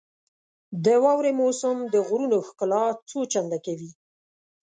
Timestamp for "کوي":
3.65-3.91